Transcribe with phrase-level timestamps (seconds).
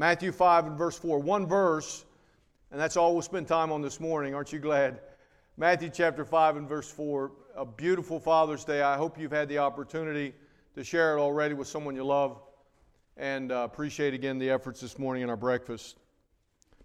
[0.00, 1.18] Matthew 5 and verse 4.
[1.18, 2.06] One verse,
[2.70, 4.34] and that's all we'll spend time on this morning.
[4.34, 4.98] Aren't you glad?
[5.58, 7.30] Matthew chapter 5 and verse 4.
[7.54, 8.80] A beautiful Father's Day.
[8.80, 10.32] I hope you've had the opportunity
[10.74, 12.40] to share it already with someone you love.
[13.18, 15.98] And uh, appreciate again the efforts this morning in our breakfast.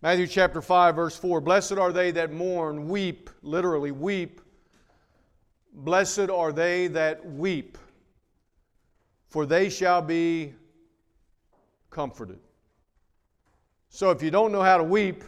[0.02, 4.42] Matthew chapter 5, verse 4 Blessed are they that mourn, weep, literally weep.
[5.72, 7.78] Blessed are they that weep,
[9.30, 10.54] for they shall be
[11.90, 12.40] comforted.
[13.96, 15.24] So if you don't know how to weep,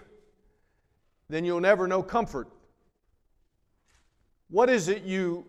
[1.30, 2.50] then you'll never know comfort.
[4.50, 5.46] What is it you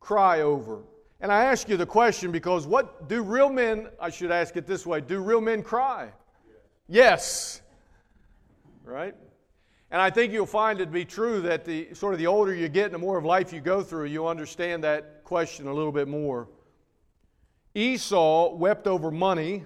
[0.00, 0.82] cry over?
[1.22, 4.66] And I ask you the question because what do real men, I should ask it
[4.66, 6.10] this way, do real men cry?
[6.90, 7.62] Yes.
[8.84, 9.14] Right?
[9.90, 12.54] And I think you'll find it to be true that the sort of the older
[12.54, 15.72] you get and the more of life you go through, you'll understand that question a
[15.72, 16.50] little bit more.
[17.74, 19.64] Esau wept over money.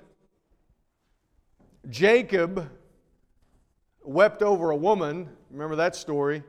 [1.88, 2.70] Jacob
[4.02, 5.28] wept over a woman.
[5.50, 6.42] Remember that story?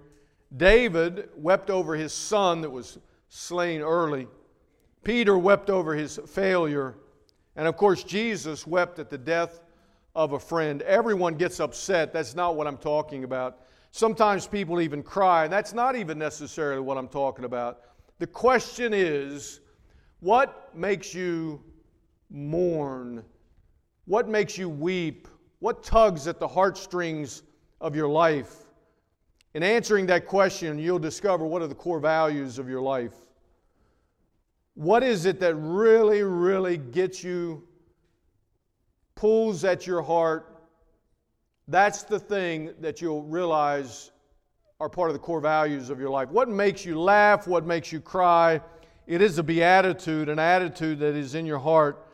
[0.55, 2.97] David wept over his son that was
[3.29, 4.27] slain early.
[5.03, 6.95] Peter wept over his failure.
[7.55, 9.61] And of course, Jesus wept at the death
[10.15, 10.81] of a friend.
[10.83, 12.13] Everyone gets upset.
[12.13, 13.59] That's not what I'm talking about.
[13.91, 15.43] Sometimes people even cry.
[15.43, 17.81] And that's not even necessarily what I'm talking about.
[18.19, 19.59] The question is
[20.19, 21.61] what makes you
[22.29, 23.23] mourn?
[24.07, 25.27] What makes you weep?
[25.59, 27.43] What tugs at the heartstrings
[27.81, 28.55] of your life?
[29.53, 33.13] In answering that question, you'll discover what are the core values of your life.
[34.75, 37.67] What is it that really, really gets you,
[39.15, 40.55] pulls at your heart?
[41.67, 44.11] That's the thing that you'll realize
[44.79, 46.29] are part of the core values of your life.
[46.29, 47.45] What makes you laugh?
[47.45, 48.61] What makes you cry?
[49.05, 52.06] It is a beatitude, an attitude that is in your heart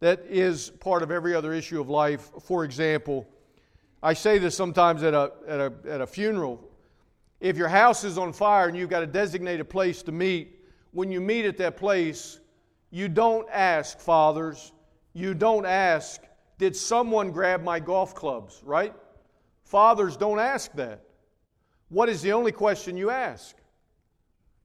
[0.00, 2.30] that is part of every other issue of life.
[2.42, 3.26] For example,
[4.02, 6.68] I say this sometimes at a, at a, at a funeral
[7.40, 10.58] if your house is on fire and you've got a designated place to meet,
[10.92, 12.40] when you meet at that place,
[12.90, 14.72] you don't ask, fathers,
[15.12, 16.22] you don't ask,
[16.58, 18.94] did someone grab my golf clubs, right?
[19.64, 21.02] Fathers don't ask that.
[21.88, 23.56] What is the only question you ask?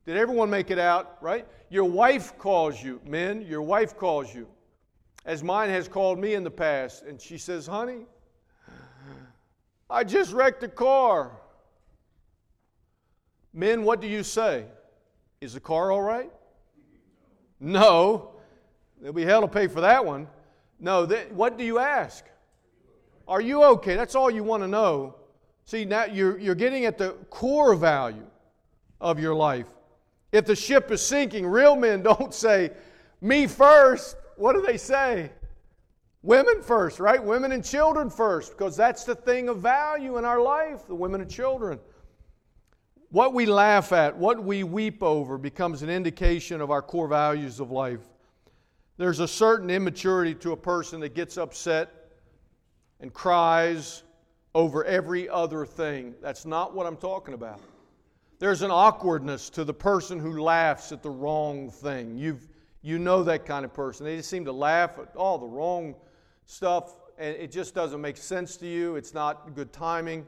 [0.05, 1.45] Did everyone make it out, right?
[1.69, 4.47] Your wife calls you, men, your wife calls you,
[5.25, 8.05] as mine has called me in the past, and she says, honey,
[9.89, 11.31] I just wrecked a car.
[13.53, 14.65] Men, what do you say?
[15.41, 16.31] Is the car all right?
[17.59, 18.31] No.
[18.99, 20.27] There'll be hell to pay for that one.
[20.79, 22.25] No, what do you ask?
[23.27, 23.95] Are you okay?
[23.95, 25.15] That's all you want to know.
[25.65, 28.25] See, now you're, you're getting at the core value
[28.99, 29.67] of your life.
[30.31, 32.71] If the ship is sinking, real men don't say,
[33.19, 34.15] me first.
[34.41, 35.29] What do they say?
[36.23, 37.23] Women first, right?
[37.23, 41.21] Women and children first, because that's the thing of value in our life, the women
[41.21, 41.79] and children.
[43.11, 47.59] What we laugh at, what we weep over, becomes an indication of our core values
[47.59, 47.99] of life.
[48.97, 52.09] There's a certain immaturity to a person that gets upset
[52.99, 54.01] and cries
[54.55, 56.15] over every other thing.
[56.19, 57.61] That's not what I'm talking about.
[58.39, 62.17] There's an awkwardness to the person who laughs at the wrong thing.
[62.17, 62.47] You've,
[62.81, 64.05] you know that kind of person.
[64.05, 65.95] They just seem to laugh at all the wrong
[66.45, 68.95] stuff, and it just doesn't make sense to you.
[68.95, 70.25] It's not good timing.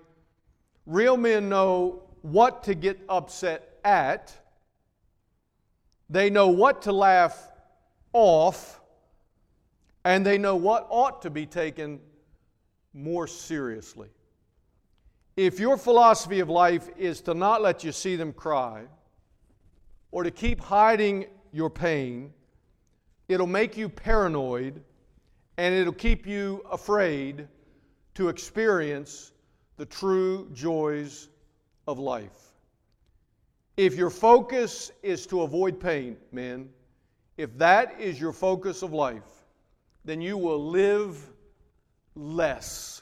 [0.85, 4.33] Real men know what to get upset at,
[6.09, 7.49] they know what to laugh
[8.13, 8.81] off,
[10.05, 11.99] and they know what ought to be taken
[12.93, 14.09] more seriously.
[15.35, 18.83] If your philosophy of life is to not let you see them cry,
[20.11, 22.31] or to keep hiding your pain,
[23.33, 24.81] it'll make you paranoid
[25.57, 27.47] and it'll keep you afraid
[28.15, 29.31] to experience
[29.77, 31.29] the true joys
[31.87, 32.53] of life.
[33.75, 36.69] If your focus is to avoid pain, men,
[37.37, 39.45] if that is your focus of life,
[40.05, 41.17] then you will live
[42.15, 43.01] less.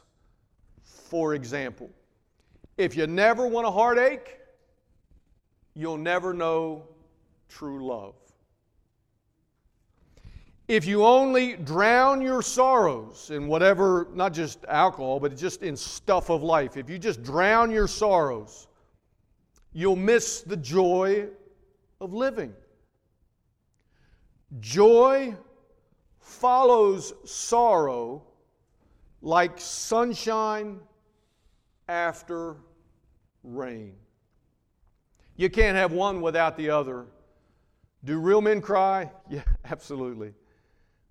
[0.84, 1.90] For example,
[2.78, 4.40] if you never want a heartache,
[5.76, 6.84] you'll never know
[7.50, 8.16] true love.
[10.72, 16.30] If you only drown your sorrows in whatever, not just alcohol, but just in stuff
[16.30, 18.70] of life, if you just drown your sorrows,
[19.74, 21.28] you'll miss the joy
[22.00, 22.54] of living.
[24.62, 25.36] Joy
[26.22, 28.24] follows sorrow
[29.22, 30.80] like sunshine
[31.90, 32.56] after
[33.44, 33.96] rain.
[35.36, 37.08] You can't have one without the other.
[38.06, 39.12] Do real men cry?
[39.30, 40.34] Yeah, absolutely.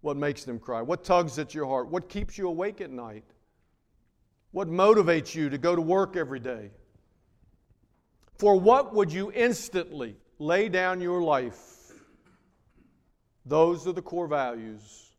[0.00, 0.82] What makes them cry?
[0.82, 1.88] What tugs at your heart?
[1.88, 3.24] What keeps you awake at night?
[4.52, 6.70] What motivates you to go to work every day?
[8.38, 11.92] For what would you instantly lay down your life?
[13.44, 15.10] Those are the core values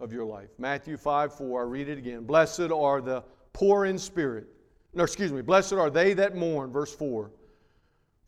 [0.00, 0.50] of your life.
[0.58, 2.24] Matthew 5 4, I read it again.
[2.24, 3.22] Blessed are the
[3.52, 4.46] poor in spirit.
[4.94, 5.40] No, excuse me.
[5.40, 7.30] Blessed are they that mourn, verse 4,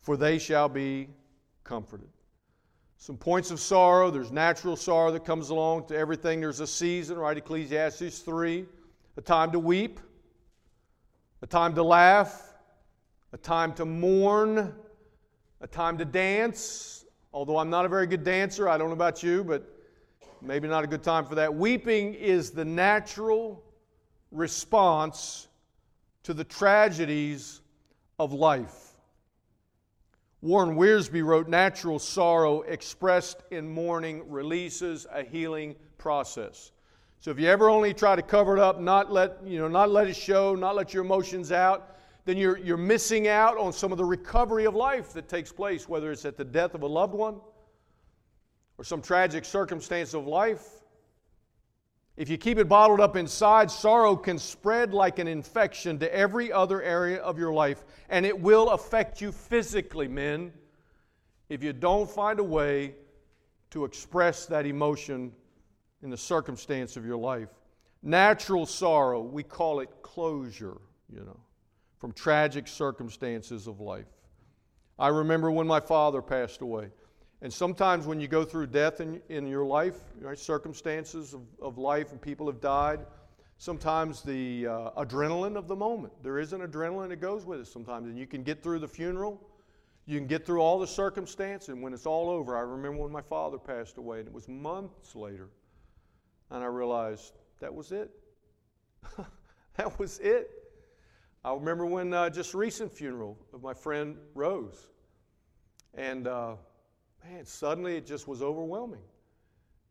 [0.01, 1.09] for they shall be
[1.63, 2.07] comforted.
[2.97, 4.09] Some points of sorrow.
[4.09, 6.41] There's natural sorrow that comes along to everything.
[6.41, 7.37] There's a season, right?
[7.37, 8.65] Ecclesiastes 3
[9.17, 9.99] a time to weep,
[11.41, 12.53] a time to laugh,
[13.31, 14.73] a time to mourn,
[15.61, 17.05] a time to dance.
[17.33, 19.63] Although I'm not a very good dancer, I don't know about you, but
[20.41, 21.53] maybe not a good time for that.
[21.53, 23.63] Weeping is the natural
[24.31, 25.47] response
[26.23, 27.61] to the tragedies
[28.19, 28.84] of life.
[30.45, 36.71] Warren Wiersbe wrote Natural sorrow expressed in mourning releases a healing process.
[37.19, 39.89] So if you ever only try to cover it up, not let, you know, not
[39.89, 43.91] let it show, not let your emotions out, then you're, you're missing out on some
[43.91, 46.87] of the recovery of life that takes place, whether it's at the death of a
[46.87, 47.37] loved one
[48.77, 50.74] or some tragic circumstance of life.
[52.17, 56.51] If you keep it bottled up inside, sorrow can spread like an infection to every
[56.51, 60.53] other area of your life, and it will affect you physically, men,
[61.49, 62.95] if you don't find a way
[63.71, 65.33] to express that emotion
[66.03, 67.49] in the circumstance of your life.
[68.01, 70.77] Natural sorrow, we call it closure,
[71.09, 71.39] you know,
[71.99, 74.05] from tragic circumstances of life.
[74.97, 76.91] I remember when my father passed away.
[77.45, 81.77] And sometimes when you go through death in, in your life, right, circumstances of, of
[81.77, 83.05] life and people have died,
[83.59, 87.67] sometimes the uh, adrenaline of the moment, there is an adrenaline that goes with it
[87.67, 88.07] sometimes.
[88.07, 89.39] And you can get through the funeral,
[90.07, 93.11] you can get through all the circumstance, and when it's all over, I remember when
[93.11, 95.51] my father passed away, and it was months later
[96.49, 98.09] and I realized that was it.
[99.77, 100.49] that was it.
[101.43, 104.87] I remember when uh, just recent funeral of my friend Rose.
[105.93, 106.55] And uh,
[107.31, 109.01] man, suddenly it just was overwhelming.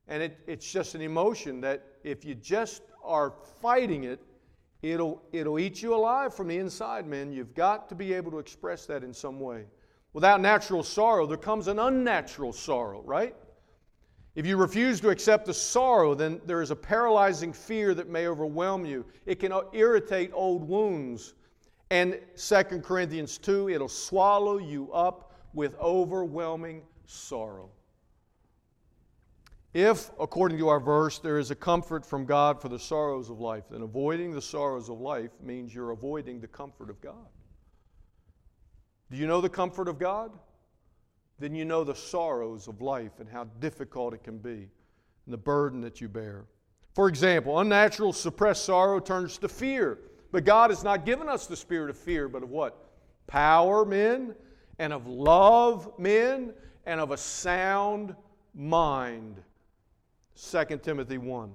[0.07, 4.21] And it, it's just an emotion that if you just are fighting it,
[4.83, 7.33] it'll, it'll eat you alive from the inside, man.
[7.33, 9.65] You've got to be able to express that in some way.
[10.13, 13.35] Without natural sorrow, there comes an unnatural sorrow, right?
[14.35, 18.27] If you refuse to accept the sorrow, then there is a paralyzing fear that may
[18.27, 19.07] overwhelm you.
[19.27, 21.35] It can uh, irritate old wounds.
[21.91, 27.71] And 2 Corinthians 2, it'll swallow you up with overwhelming sorrow.
[29.73, 33.41] If, according to our verse, there is a comfort from God for the sorrows of
[33.41, 37.29] life, then avoiding the sorrows of life means you're avoiding the comfort of God.
[39.11, 40.31] Do you know the comfort of God?
[41.39, 44.69] then you know the sorrows of life and how difficult it can be
[45.27, 46.45] and the burden that you bear.
[46.95, 49.99] For example, unnatural suppressed sorrow turns to fear.
[50.31, 52.91] But God has not given us the spirit of fear, but of what?
[53.27, 54.35] Power, men,
[54.79, 56.53] and of love, men,
[56.87, 58.15] and of a sound
[58.55, 59.37] mind.
[60.37, 61.53] 2 Timothy 1.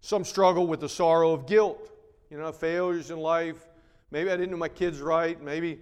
[0.00, 1.90] Some struggle with the sorrow of guilt.
[2.30, 3.66] You know, failures in life.
[4.10, 5.40] Maybe I didn't do my kids right.
[5.42, 5.80] Maybe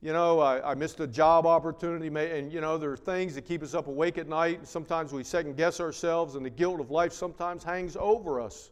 [0.00, 3.42] you know, I, I, missed a job opportunity, and you know, there are things that
[3.42, 4.58] keep us up awake at night.
[4.58, 8.70] And Sometimes we second guess ourselves, and the guilt of life sometimes hangs over us.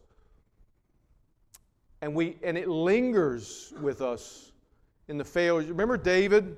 [2.01, 4.53] And, we, and it lingers with us
[5.09, 5.67] in the failures.
[5.67, 6.55] Remember David?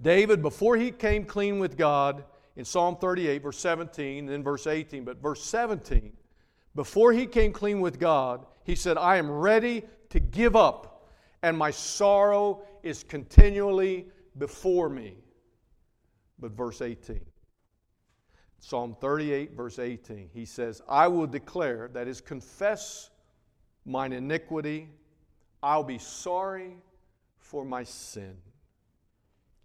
[0.00, 2.24] David, before he came clean with God,
[2.56, 6.12] in Psalm 38, verse 17, then verse 18, but verse 17,
[6.74, 11.10] before he came clean with God, he said, I am ready to give up,
[11.42, 14.06] and my sorrow is continually
[14.38, 15.16] before me.
[16.38, 17.20] But verse 18,
[18.58, 23.10] Psalm 38, verse 18, he says, I will declare, that is, confess
[23.84, 24.88] mine iniquity.
[25.62, 26.76] I'll be sorry
[27.38, 28.36] for my sin.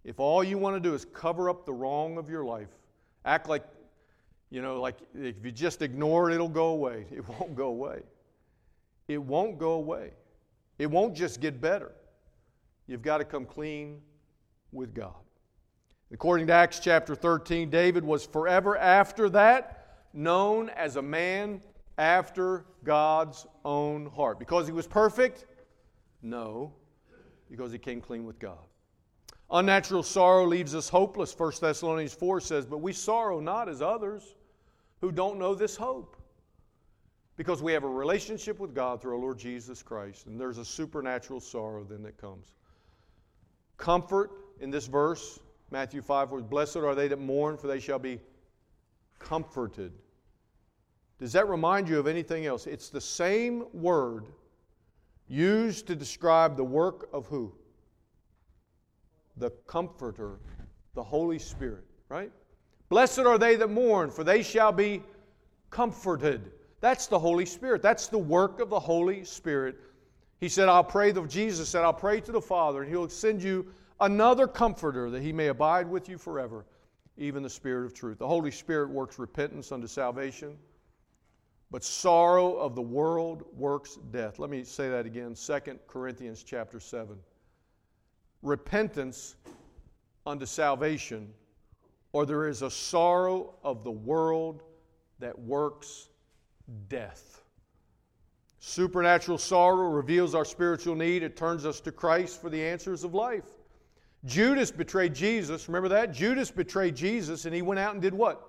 [0.04, 2.68] If all you want to do is cover up the wrong of your life,
[3.24, 3.64] act like,
[4.50, 7.06] you know, like if you just ignore it, it'll go away.
[7.12, 8.02] It won't go away.
[9.08, 10.12] It won't go away.
[10.78, 11.92] It won't just get better.
[12.86, 14.00] You've got to come clean
[14.72, 15.14] with God.
[16.12, 19.80] According to Acts chapter 13, David was forever after that
[20.12, 21.60] known as a man
[21.98, 24.38] after God's own heart.
[24.38, 25.46] Because he was perfect?
[26.22, 26.72] No,
[27.50, 28.58] because he came clean with God.
[29.52, 34.34] Unnatural sorrow leaves us hopeless, 1 Thessalonians 4 says, but we sorrow not as others
[35.00, 36.16] who don't know this hope.
[37.36, 40.64] Because we have a relationship with God through our Lord Jesus Christ, and there's a
[40.64, 42.52] supernatural sorrow then that comes.
[43.76, 44.30] Comfort
[44.60, 45.40] in this verse,
[45.70, 48.20] Matthew 5, where blessed are they that mourn, for they shall be
[49.18, 49.92] comforted.
[51.18, 52.66] Does that remind you of anything else?
[52.66, 54.26] It's the same word
[55.28, 57.54] used to describe the work of who?
[59.40, 60.38] The Comforter,
[60.94, 62.30] the Holy Spirit, right?
[62.90, 65.02] Blessed are they that mourn, for they shall be
[65.70, 66.52] comforted.
[66.80, 67.80] That's the Holy Spirit.
[67.80, 69.76] That's the work of the Holy Spirit.
[70.40, 73.42] He said, I'll pray, the, Jesus said, I'll pray to the Father, and He'll send
[73.42, 76.66] you another comforter that He may abide with you forever,
[77.16, 78.18] even the Spirit of truth.
[78.18, 80.58] The Holy Spirit works repentance unto salvation,
[81.70, 84.38] but sorrow of the world works death.
[84.38, 87.16] Let me say that again, 2 Corinthians chapter 7.
[88.42, 89.36] Repentance
[90.26, 91.32] unto salvation,
[92.12, 94.62] or there is a sorrow of the world
[95.18, 96.08] that works
[96.88, 97.42] death.
[98.58, 101.22] Supernatural sorrow reveals our spiritual need.
[101.22, 103.46] It turns us to Christ for the answers of life.
[104.26, 105.66] Judas betrayed Jesus.
[105.66, 106.12] Remember that?
[106.12, 108.46] Judas betrayed Jesus and he went out and did what?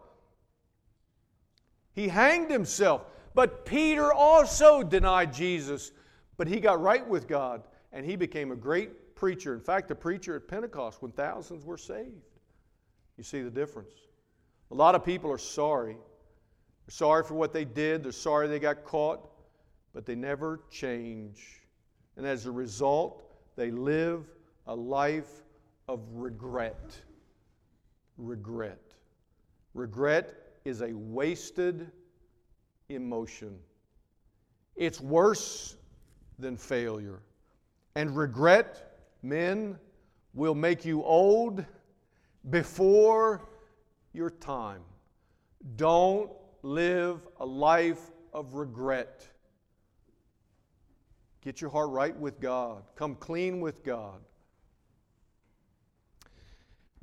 [1.93, 3.05] He hanged himself.
[3.33, 5.91] But Peter also denied Jesus,
[6.36, 8.89] but he got right with God and he became a great
[9.22, 9.54] preacher.
[9.54, 12.24] In fact, the preacher at Pentecost when thousands were saved.
[13.18, 13.94] You see the difference.
[14.72, 15.96] A lot of people are sorry
[16.88, 19.30] they're sorry for what they did, they're sorry they got caught,
[19.94, 21.62] but they never change.
[22.18, 23.24] And as a result,
[23.56, 24.25] they live
[24.66, 25.44] a life
[25.88, 27.00] of regret.
[28.18, 28.82] Regret.
[29.75, 30.34] Regret
[30.66, 31.92] is a wasted
[32.90, 33.60] emotion.
[34.75, 35.75] It's worse
[36.40, 37.20] than failure.
[37.96, 38.90] And regret,
[39.22, 39.78] men,
[40.34, 41.66] will make you old
[42.50, 43.48] before
[44.13, 44.82] your time.
[45.75, 46.32] Don't
[46.63, 49.28] live a life of regret.
[51.42, 52.84] Get your heart right with God.
[52.96, 54.22] Come clean with God.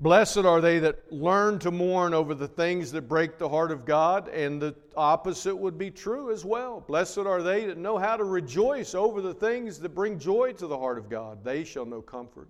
[0.00, 3.84] Blessed are they that learn to mourn over the things that break the heart of
[3.84, 6.84] God, and the opposite would be true as well.
[6.86, 10.68] Blessed are they that know how to rejoice over the things that bring joy to
[10.68, 11.42] the heart of God.
[11.42, 12.48] They shall know comfort.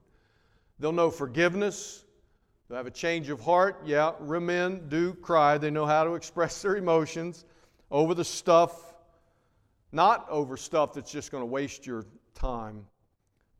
[0.78, 2.04] They'll know forgiveness.
[2.68, 3.80] They'll have a change of heart.
[3.86, 5.56] Yeah, men do cry.
[5.56, 7.46] They know how to express their emotions
[7.90, 8.94] over the stuff,
[9.90, 12.84] not over stuff that's just going to waste your time,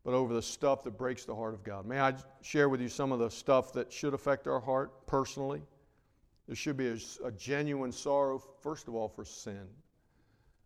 [0.03, 1.85] but over the stuff that breaks the heart of God.
[1.85, 5.61] May I share with you some of the stuff that should affect our heart personally?
[6.47, 9.67] There should be a, a genuine sorrow, first of all, for sin.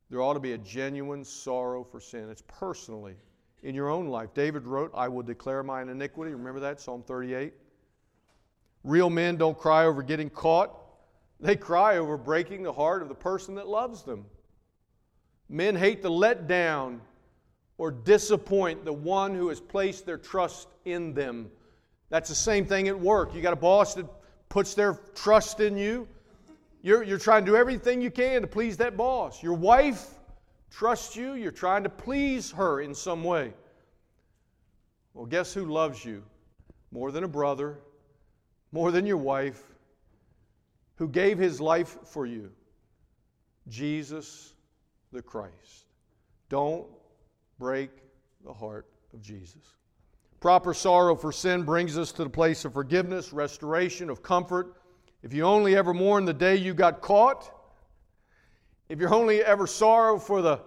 [0.09, 2.29] There ought to be a genuine sorrow for sin.
[2.29, 3.15] It's personally
[3.63, 4.33] in your own life.
[4.33, 6.33] David wrote, I will declare mine iniquity.
[6.33, 6.79] Remember that?
[6.79, 7.53] Psalm 38.
[8.83, 10.77] Real men don't cry over getting caught,
[11.39, 14.25] they cry over breaking the heart of the person that loves them.
[15.49, 17.01] Men hate the let down
[17.77, 21.49] or disappoint the one who has placed their trust in them.
[22.09, 23.33] That's the same thing at work.
[23.33, 24.05] You got a boss that
[24.49, 26.07] puts their trust in you.
[26.81, 29.41] You're, you're trying to do everything you can to please that boss.
[29.41, 30.09] Your wife
[30.69, 31.33] trusts you.
[31.33, 33.53] You're trying to please her in some way.
[35.13, 36.23] Well, guess who loves you
[36.91, 37.79] more than a brother,
[38.71, 39.63] more than your wife,
[40.95, 42.51] who gave his life for you
[43.67, 44.53] Jesus
[45.11, 45.87] the Christ.
[46.49, 46.85] Don't
[47.63, 47.91] break
[48.43, 49.61] the heart of Jesus.
[50.41, 54.73] Proper sorrow for sin brings us to the place of forgiveness, restoration, of comfort.
[55.21, 57.49] If you only ever mourn the day you got caught,
[58.89, 60.59] if you're only ever sorrow for the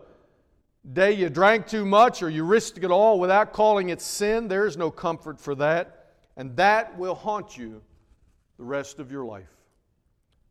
[0.94, 4.78] day you drank too much or you risked it all without calling it sin, there's
[4.78, 6.14] no comfort for that.
[6.38, 7.82] And that will haunt you
[8.56, 9.52] the rest of your life.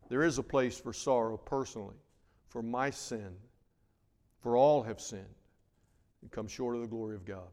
[0.08, 1.96] There is a place for sorrow personally,
[2.50, 3.34] for my sin,
[4.38, 5.35] for all have sinned
[6.22, 7.48] and come short of the glory of God.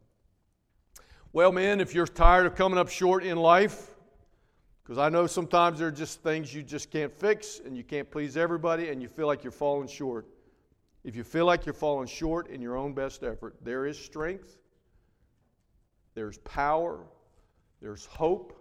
[1.31, 3.95] Well, men, if you're tired of coming up short in life,
[4.83, 8.09] because I know sometimes there are just things you just can't fix and you can't
[8.11, 10.27] please everybody and you feel like you're falling short.
[11.03, 14.57] If you feel like you're falling short in your own best effort, there is strength,
[16.15, 16.99] there's power,
[17.81, 18.59] there's hope,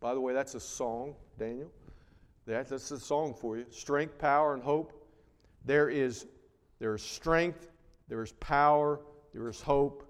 [0.00, 1.70] by the way, that's a song, Daniel.
[2.46, 3.66] That, that's a song for you.
[3.70, 4.92] Strength, power, and hope.
[5.64, 6.26] There is,
[6.78, 7.68] there is strength,
[8.08, 9.00] there is power,
[9.36, 10.02] there is hope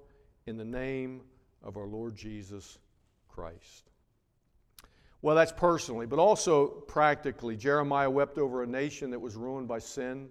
[0.47, 1.21] in the name
[1.61, 2.79] of our Lord Jesus
[3.29, 3.91] Christ.
[5.21, 7.57] Well, that's personally, but also practically.
[7.57, 10.29] Jeremiah wept over a nation that was ruined by sin.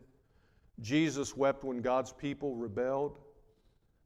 [0.79, 3.19] Jesus wept when God's people rebelled.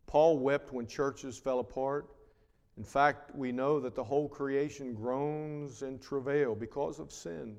[0.07, 2.09] Paul wept when churches fell apart.
[2.75, 7.57] In fact, we know that the whole creation groans in travail because of sin.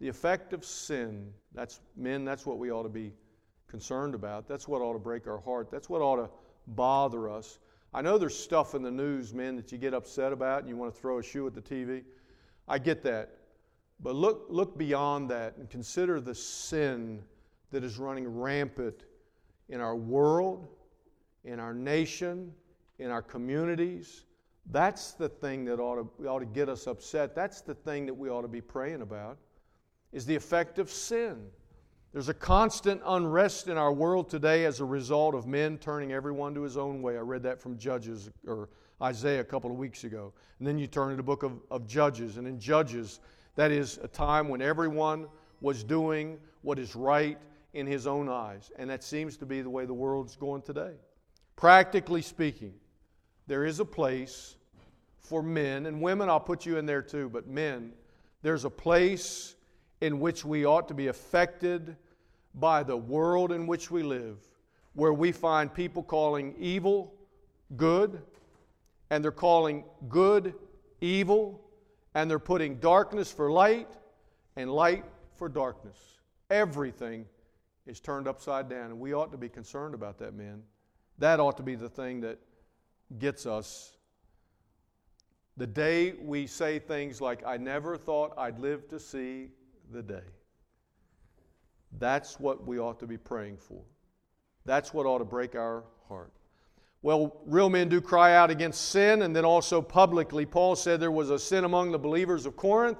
[0.00, 3.12] The effect of sin, that's men, that's what we ought to be
[3.72, 4.46] concerned about.
[4.46, 5.70] That's what ought to break our heart.
[5.70, 6.28] That's what ought to
[6.68, 7.58] bother us.
[7.94, 10.76] I know there's stuff in the news, men, that you get upset about and you
[10.76, 12.04] want to throw a shoe at the TV.
[12.68, 13.30] I get that.
[13.98, 17.22] But look, look beyond that and consider the sin
[17.70, 19.04] that is running rampant
[19.70, 20.68] in our world,
[21.44, 22.52] in our nation,
[22.98, 24.26] in our communities.
[24.70, 27.34] That's the thing that ought to, ought to get us upset.
[27.34, 29.38] That's the thing that we ought to be praying about,
[30.12, 31.46] is the effect of sin.
[32.12, 36.54] There's a constant unrest in our world today as a result of men turning everyone
[36.54, 37.16] to his own way.
[37.16, 38.68] I read that from Judges or
[39.00, 40.34] Isaiah a couple of weeks ago.
[40.58, 42.36] And then you turn to the book of, of Judges.
[42.36, 43.20] And in Judges,
[43.56, 45.26] that is a time when everyone
[45.62, 47.38] was doing what is right
[47.72, 48.70] in his own eyes.
[48.78, 50.92] And that seems to be the way the world's going today.
[51.56, 52.74] Practically speaking,
[53.46, 54.56] there is a place
[55.18, 57.92] for men, and women, I'll put you in there too, but men,
[58.42, 59.54] there's a place
[60.02, 61.96] in which we ought to be affected
[62.56, 64.36] by the world in which we live,
[64.94, 67.14] where we find people calling evil
[67.76, 68.20] good,
[69.10, 70.54] and they're calling good
[71.00, 71.62] evil,
[72.16, 73.88] and they're putting darkness for light
[74.56, 75.04] and light
[75.36, 75.96] for darkness.
[76.50, 77.24] Everything
[77.86, 80.64] is turned upside down, and we ought to be concerned about that, men.
[81.18, 82.40] That ought to be the thing that
[83.20, 83.96] gets us.
[85.56, 89.50] The day we say things like, I never thought I'd live to see
[89.92, 90.22] the day.
[91.98, 93.82] That's what we ought to be praying for.
[94.64, 96.32] That's what ought to break our heart.
[97.02, 101.10] Well, real men do cry out against sin, and then also publicly, Paul said there
[101.10, 102.98] was a sin among the believers of Corinth.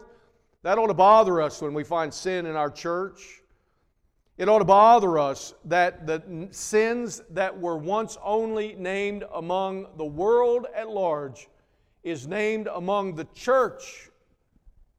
[0.63, 3.43] That ought to bother us when we find sin in our church.
[4.39, 10.05] It ought to bother us that the sins that were once only named among the
[10.05, 11.49] world at large
[12.03, 14.11] is named among the church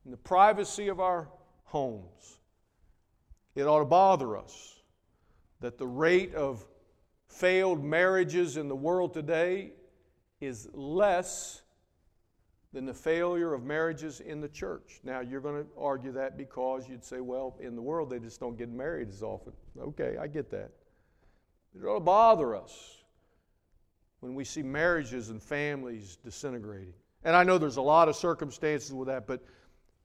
[0.06, 1.28] in the privacy of our
[1.74, 2.38] homes.
[3.56, 4.76] It ought to bother us
[5.60, 6.64] that the rate of
[7.28, 9.72] failed marriages in the world today
[10.40, 11.64] is less
[12.74, 15.00] than the failure of marriages in the church.
[15.04, 18.40] Now, you're going to argue that because you'd say, well, in the world they just
[18.40, 19.54] don't get married as often.
[19.80, 20.70] Okay, I get that.
[21.76, 22.98] It ought to bother us
[24.20, 26.94] when we see marriages and families disintegrating.
[27.24, 29.44] And I know there's a lot of circumstances with that, but,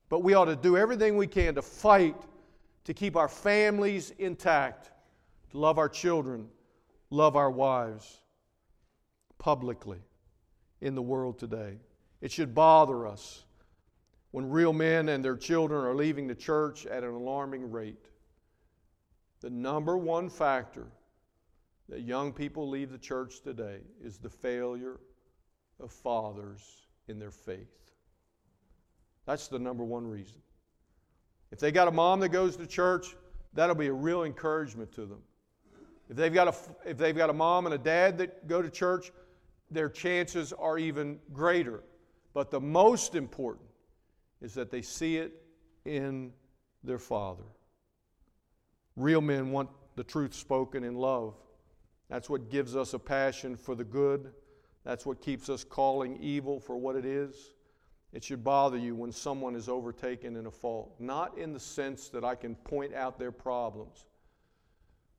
[0.08, 2.16] but we ought to do everything we can to fight
[2.84, 4.90] to keep our families intact,
[5.50, 6.48] to love our children,
[7.10, 8.22] love our wives
[9.36, 9.98] publicly
[10.80, 11.78] in the world today.
[12.20, 13.44] It should bother us
[14.30, 18.08] when real men and their children are leaving the church at an alarming rate.
[19.40, 20.86] The number one factor
[21.88, 25.00] that young people leave the church today is the failure
[25.80, 27.87] of fathers in their faith.
[29.28, 30.38] That's the number one reason.
[31.50, 33.14] If they got a mom that goes to church,
[33.52, 35.18] that'll be a real encouragement to them.
[36.08, 36.54] If they've got a,
[36.88, 39.12] if they've got a mom and a dad that go to church,
[39.70, 41.82] their chances are even greater.
[42.32, 43.68] But the most important
[44.40, 45.42] is that they see it
[45.84, 46.32] in
[46.82, 47.44] their father.
[48.96, 51.34] Real men want the truth spoken in love.
[52.08, 54.32] That's what gives us a passion for the good.
[54.84, 57.52] That's what keeps us calling evil for what it is.
[58.12, 62.08] It should bother you when someone is overtaken in a fault, not in the sense
[62.08, 64.06] that I can point out their problems,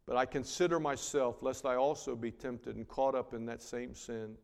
[0.07, 3.93] but I consider myself, lest I also be tempted and caught up in that same
[3.93, 4.35] sin.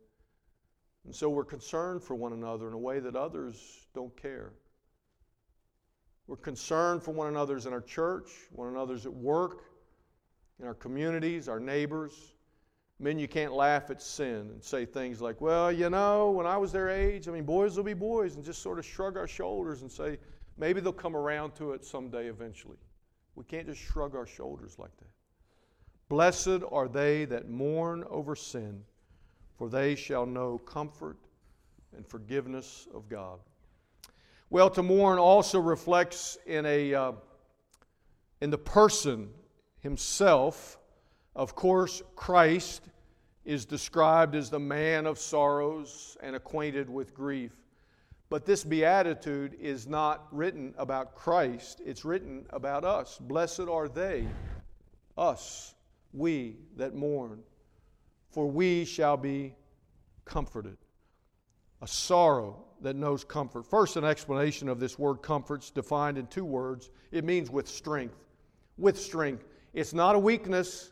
[1.06, 4.54] And so we're concerned for one another in a way that others don't care.
[6.28, 9.66] We're concerned for one another's in our church, one another's at work,
[10.60, 12.35] in our communities, our neighbors.
[12.98, 16.56] Men, you can't laugh at sin and say things like, well, you know, when I
[16.56, 19.28] was their age, I mean, boys will be boys, and just sort of shrug our
[19.28, 20.18] shoulders and say,
[20.58, 22.78] maybe they'll come around to it someday eventually.
[23.36, 25.10] We can't just shrug our shoulders like that.
[26.08, 28.84] Blessed are they that mourn over sin,
[29.58, 31.18] for they shall know comfort
[31.96, 33.40] and forgiveness of God.
[34.50, 37.12] Well, to mourn also reflects in, a, uh,
[38.40, 39.30] in the person
[39.80, 40.78] himself
[41.36, 42.90] of course, Christ
[43.44, 47.52] is described as the man of sorrows and acquainted with grief.
[48.30, 53.20] But this beatitude is not written about Christ, it's written about us.
[53.20, 54.28] Blessed are they,
[55.18, 55.76] us,
[56.12, 57.44] we that mourn,
[58.30, 59.54] for we shall be
[60.26, 60.78] comforted.
[61.82, 63.66] A sorrow that knows comfort.
[63.66, 66.90] First, an explanation of this word comfort's defined in two words.
[67.12, 68.26] It means with strength.
[68.78, 69.46] With strength.
[69.74, 70.92] It's not a weakness,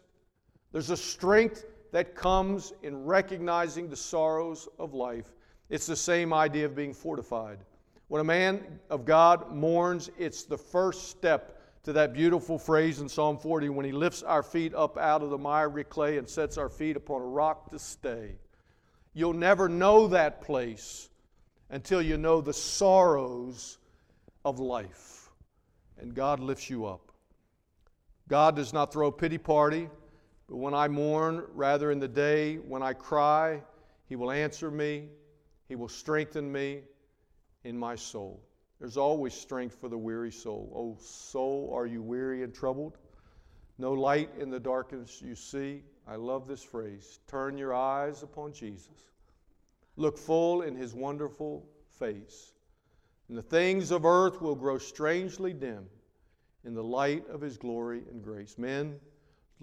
[0.73, 5.31] there's a strength that comes in recognizing the sorrows of life.
[5.69, 7.59] It's the same idea of being fortified.
[8.07, 13.07] When a man of God mourns, it's the first step to that beautiful phrase in
[13.07, 16.57] Psalm 40 when he lifts our feet up out of the miry clay and sets
[16.57, 18.35] our feet upon a rock to stay.
[19.13, 21.09] You'll never know that place
[21.69, 23.77] until you know the sorrows
[24.43, 25.29] of life.
[25.99, 27.11] And God lifts you up.
[28.27, 29.89] God does not throw a pity party
[30.49, 33.61] But when I mourn, rather in the day when I cry,
[34.07, 35.09] he will answer me,
[35.67, 36.81] he will strengthen me
[37.63, 38.41] in my soul.
[38.79, 40.71] There's always strength for the weary soul.
[40.75, 42.97] Oh, soul, are you weary and troubled?
[43.77, 45.83] No light in the darkness you see.
[46.07, 47.19] I love this phrase.
[47.27, 49.09] Turn your eyes upon Jesus.
[49.95, 51.65] Look full in his wonderful
[51.99, 52.51] face.
[53.29, 55.85] And the things of earth will grow strangely dim
[56.65, 58.57] in the light of his glory and grace.
[58.57, 58.99] Men,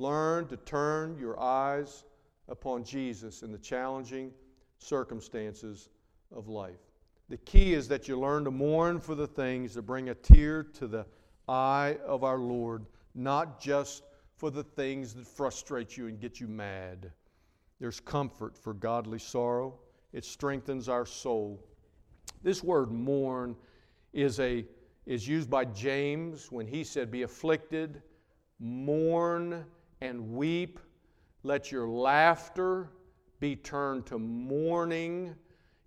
[0.01, 2.05] learn to turn your eyes
[2.49, 4.33] upon Jesus in the challenging
[4.79, 5.91] circumstances
[6.35, 6.81] of life.
[7.29, 10.65] The key is that you learn to mourn for the things that bring a tear
[10.65, 11.07] to the
[11.49, 14.03] eye of our Lord, not just
[14.37, 17.13] for the things that frustrate you and get you mad.
[17.79, 19.79] There's comfort for godly sorrow,
[20.13, 21.63] it strengthens our soul.
[22.43, 23.55] This word mourn
[24.13, 24.65] is, a,
[25.07, 28.03] is used by James when he said, Be afflicted,
[28.59, 29.65] mourn,
[30.01, 30.79] and weep.
[31.43, 32.91] Let your laughter
[33.41, 35.35] be turned to mourning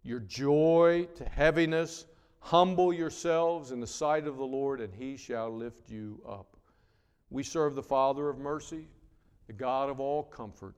[0.04, 2.06] your joy to heaviness.
[2.40, 6.58] Humble yourselves in the sight of the Lord, and he shall lift you up.
[7.30, 8.88] We serve the Father of mercy,
[9.48, 10.76] the God of all comfort.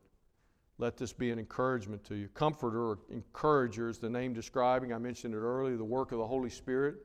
[0.77, 2.27] Let this be an encouragement to you.
[2.29, 6.27] Comforter or encourager is the name describing, I mentioned it earlier, the work of the
[6.27, 6.97] Holy Spirit.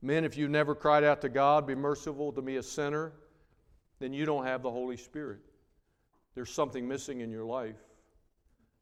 [0.00, 3.12] Men, if you've never cried out to God, be merciful to me, a sinner,
[3.98, 5.40] then you don't have the Holy Spirit.
[6.34, 7.76] There's something missing in your life.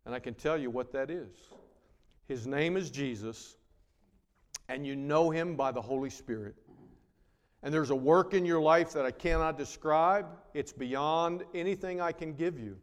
[0.04, 1.36] And I can tell you what that is.
[2.26, 3.56] His name is Jesus,
[4.68, 6.54] and you know him by the Holy Spirit.
[7.62, 10.26] And there's a work in your life that I cannot describe.
[10.54, 12.76] It's beyond anything I can give you.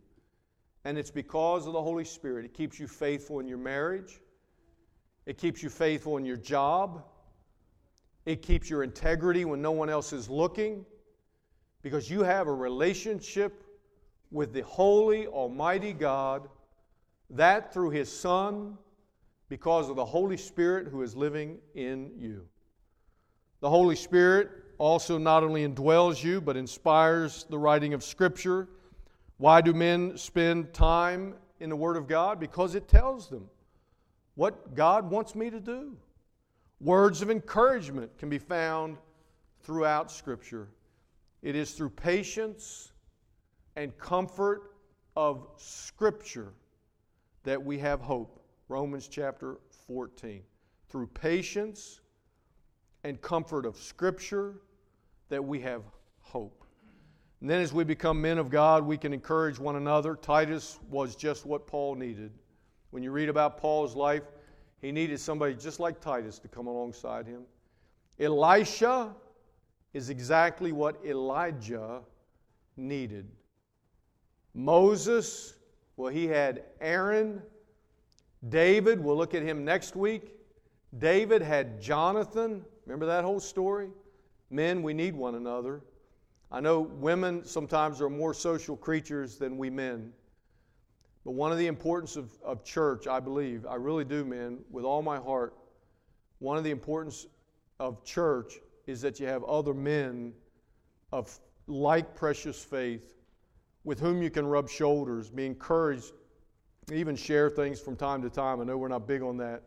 [0.86, 2.46] And it's because of the Holy Spirit.
[2.46, 4.22] It keeps you faithful in your marriage,
[5.26, 7.04] it keeps you faithful in your job,
[8.26, 10.86] it keeps your integrity when no one else is looking,
[11.82, 13.64] because you have a relationship
[14.32, 16.48] with the holy, almighty God,
[17.30, 18.78] that through His Son,
[19.50, 22.46] because of the Holy Spirit who is living in you.
[23.62, 28.70] The Holy Spirit also not only indwells you, but inspires the writing of Scripture.
[29.38, 32.40] Why do men spend time in the Word of God?
[32.40, 33.50] Because it tells them
[34.36, 35.98] what God wants me to do.
[36.80, 38.98] Words of encouragement can be found
[39.62, 40.70] throughout Scripture.
[41.42, 42.92] It is through patience
[43.76, 44.74] and comfort
[45.16, 46.54] of Scripture
[47.44, 48.42] that we have hope.
[48.68, 50.42] Romans chapter 14.
[50.90, 52.02] Through patience
[53.04, 54.62] and comfort of Scripture,
[55.30, 55.84] that we have
[56.20, 56.66] hope.
[57.42, 60.16] And then, as we become men of God, we can encourage one another.
[60.16, 62.32] Titus was just what Paul needed.
[62.92, 64.24] When you read about Paul's life,
[64.82, 67.44] he needed somebody just like Titus to come alongside him.
[68.20, 69.14] Elisha
[69.94, 72.02] is exactly what Elijah
[72.78, 73.28] needed.
[74.54, 75.56] Moses,
[75.98, 77.42] well, he had Aaron
[78.48, 80.34] David, we'll look at him next week.
[80.98, 82.64] David had Jonathan.
[82.86, 83.90] Remember that whole story?
[84.50, 85.82] Men, we need one another.
[86.52, 90.14] I know women sometimes are more social creatures than we men.
[91.26, 94.86] But one of the importance of, of church, I believe, I really do, men, with
[94.86, 95.54] all my heart,
[96.40, 97.28] one of the importance
[97.80, 100.34] of church is that you have other men
[101.12, 103.16] of like precious faith
[103.84, 106.14] with whom you can rub shoulders, be encouraged
[106.94, 108.62] even share things from time to time.
[108.62, 109.64] I know we're not big on that.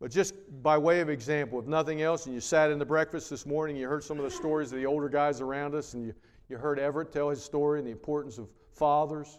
[0.00, 3.28] But just by way of example, if nothing else, and you sat in the breakfast
[3.28, 6.06] this morning, you heard some of the stories of the older guys around us, and
[6.06, 6.14] you,
[6.48, 9.38] you heard Everett tell his story and the importance of fathers.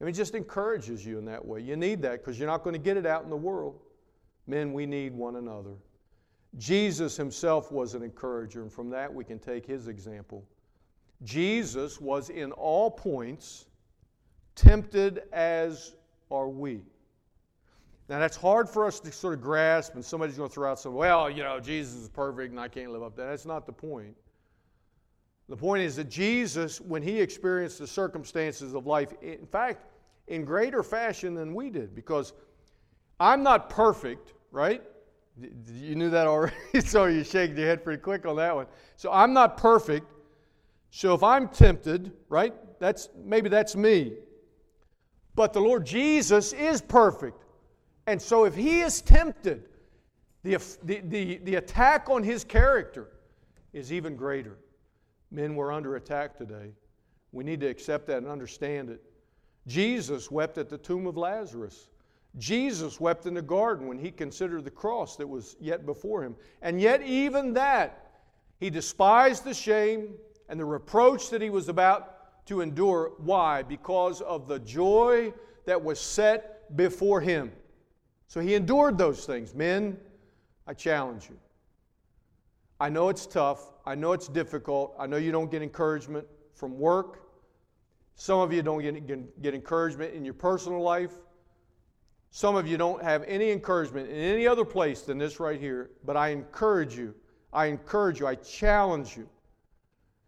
[0.00, 1.60] I mean, it just encourages you in that way.
[1.60, 3.80] You need that because you're not going to get it out in the world.
[4.46, 5.74] Men, we need one another.
[6.58, 10.44] Jesus himself was an encourager, and from that we can take his example.
[11.22, 13.66] Jesus was in all points
[14.54, 15.94] tempted as
[16.30, 16.82] are we?
[18.08, 20.80] Now, that's hard for us to sort of grasp, and somebody's going to throw out
[20.80, 23.28] some, well, you know, Jesus is perfect and I can't live up to that.
[23.28, 24.16] That's not the point.
[25.48, 29.84] The point is that Jesus, when he experienced the circumstances of life, in fact,
[30.26, 32.32] in greater fashion than we did, because
[33.18, 34.82] I'm not perfect, right?
[35.72, 38.66] You knew that already, so you shaking your head pretty quick on that one.
[38.96, 40.06] So I'm not perfect.
[40.90, 42.54] So if I'm tempted, right?
[42.80, 44.14] That's maybe that's me.
[45.34, 47.44] But the Lord Jesus is perfect.
[48.06, 49.68] And so if he is tempted,
[50.42, 53.08] the, the, the, the attack on his character
[53.72, 54.58] is even greater.
[55.30, 56.72] Men, we're under attack today.
[57.32, 59.02] We need to accept that and understand it.
[59.66, 61.88] Jesus wept at the tomb of Lazarus.
[62.38, 66.36] Jesus wept in the garden when he considered the cross that was yet before him.
[66.62, 68.12] And yet, even that,
[68.58, 70.14] he despised the shame
[70.48, 73.12] and the reproach that he was about to endure.
[73.18, 73.62] Why?
[73.62, 75.32] Because of the joy
[75.64, 77.52] that was set before him.
[78.28, 79.54] So he endured those things.
[79.54, 79.98] Men,
[80.66, 81.36] I challenge you.
[82.78, 83.72] I know it's tough.
[83.84, 84.94] I know it's difficult.
[84.98, 87.22] I know you don't get encouragement from work.
[88.14, 91.12] Some of you don't get, get, get encouragement in your personal life.
[92.30, 95.90] Some of you don't have any encouragement in any other place than this right here.
[96.04, 97.14] But I encourage you.
[97.52, 98.26] I encourage you.
[98.26, 99.28] I challenge you.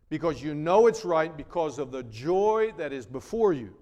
[0.09, 3.75] Because you know it's right because of the joy that is before you.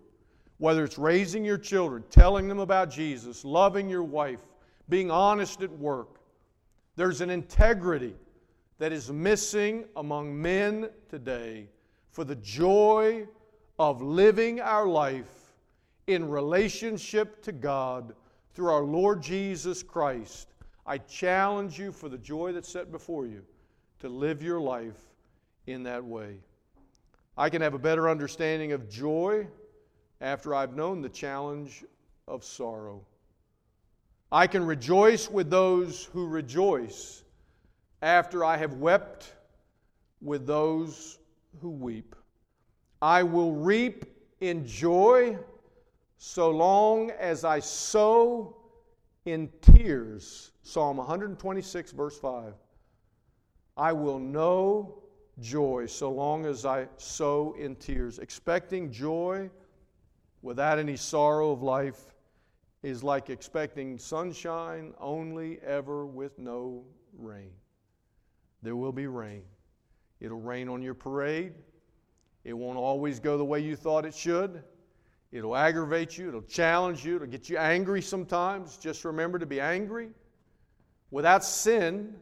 [0.59, 4.41] Whether it's raising your children, telling them about Jesus, loving your wife,
[4.91, 6.21] being honest at work.
[6.97, 8.15] There's an integrity
[8.79, 11.69] that is missing among men today
[12.11, 13.27] for the joy
[13.79, 15.39] of living our life
[16.11, 18.14] in relationship to God
[18.55, 20.49] through our Lord Jesus Christ.
[20.85, 23.42] I challenge you for the joy that's set before you
[24.01, 24.99] to live your life
[25.66, 26.38] in that way.
[27.37, 29.46] I can have a better understanding of joy
[30.20, 31.85] after I've known the challenge
[32.27, 33.03] of sorrow.
[34.33, 37.23] I can rejoice with those who rejoice
[38.03, 39.33] after I have wept
[40.20, 41.18] with those
[41.61, 42.16] who weep.
[43.01, 44.05] I will reap
[44.40, 45.38] in joy
[46.23, 48.55] so long as I sow
[49.25, 50.53] in tears.
[50.63, 52.53] Psalm 126, verse 5.
[53.79, 55.03] I will know
[55.41, 58.19] joy so long as I sow in tears.
[58.19, 59.49] Expecting joy
[60.43, 62.15] without any sorrow of life
[62.83, 66.85] is like expecting sunshine only ever with no
[67.17, 67.53] rain.
[68.61, 69.45] There will be rain.
[70.21, 71.55] It'll rain on your parade.
[72.45, 74.63] It won't always go the way you thought it should.
[75.33, 76.29] It'll aggravate you.
[76.29, 77.16] It'll challenge you.
[77.16, 78.77] It'll get you angry sometimes.
[78.77, 80.11] Just remember to be angry
[81.11, 82.14] without sin,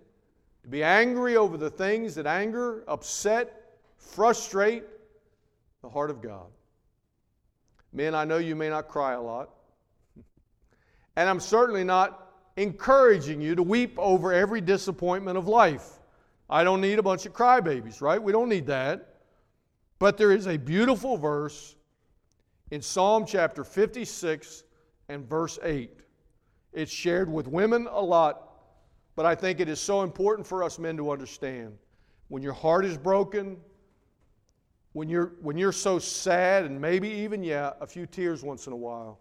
[0.62, 4.84] to be angry over the things that anger, upset, frustrate
[5.82, 6.46] the heart of God.
[7.92, 9.50] Men, I know you may not cry a lot.
[11.16, 15.98] And I'm certainly not encouraging you to weep over every disappointment of life.
[16.50, 18.22] I don't need a bunch of crybabies, right?
[18.22, 19.14] We don't need that.
[19.98, 21.74] But there is a beautiful verse
[22.70, 24.64] in Psalm chapter 56
[25.08, 25.90] and verse 8.
[26.72, 28.50] It's shared with women a lot,
[29.16, 31.76] but I think it is so important for us men to understand.
[32.28, 33.56] When your heart is broken,
[34.92, 38.72] when you're, when you're so sad, and maybe even, yeah, a few tears once in
[38.72, 39.18] a while,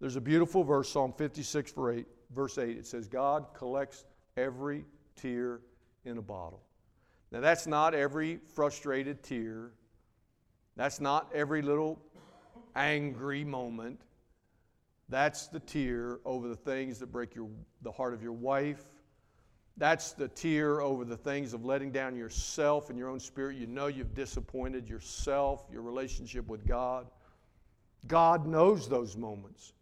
[0.00, 2.06] there's a beautiful verse, Psalm 56, verse 8.
[2.34, 4.04] Verse 8 it says, God collects
[4.36, 4.84] every
[5.14, 5.60] tear
[6.04, 6.60] in a bottle.
[7.32, 9.70] Now, that's not every frustrated tear,
[10.76, 11.98] that's not every little
[12.76, 14.00] angry moment.
[15.08, 17.48] That's the tear over the things that break your,
[17.82, 18.84] the heart of your wife,
[19.78, 23.56] that's the tear over the things of letting down yourself and your own spirit.
[23.56, 27.06] You know you've disappointed yourself, your relationship with God.
[28.06, 29.72] God knows those moments,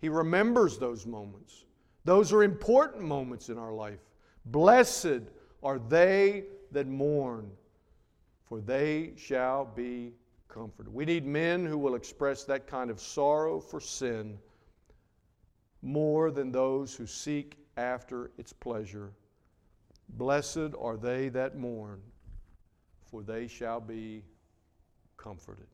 [0.00, 1.64] He remembers those moments.
[2.04, 4.00] Those are important moments in our life.
[4.44, 5.22] Blessed
[5.62, 7.50] are they that mourn,
[8.46, 10.12] for they shall be
[10.92, 14.38] We need men who will express that kind of sorrow for sin
[15.82, 19.12] more than those who seek after its pleasure
[20.08, 22.00] Blessed are they that mourn,
[23.06, 24.22] for they shall be
[25.16, 25.66] comforted.